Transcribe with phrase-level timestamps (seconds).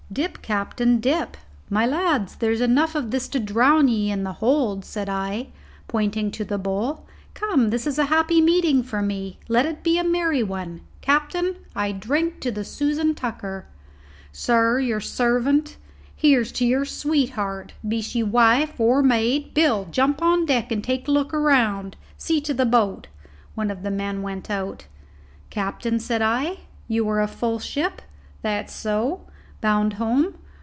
[0.13, 1.37] "Dip, captain, dip,
[1.69, 5.47] my lads; there's enough of this to drown ye in the hold," said I,
[5.87, 7.05] pointing to the bowl.
[7.33, 10.81] "Come, this is a happy meeting for me; let it be a merry one.
[10.99, 13.67] Captain, I drink to the Susan Tucker."
[14.33, 15.77] "Sir, your servant.
[16.13, 19.53] Here's to your sweetheart, be she wife or maid.
[19.53, 21.95] Bill, jump on deck and take a look round.
[22.17, 23.07] See to the boat."
[23.55, 24.87] One of the men went out.
[25.49, 26.57] "Captain," said I,
[26.89, 28.01] "you are a full ship?"
[28.41, 29.21] "That's so."
[29.61, 30.33] "Bound home?"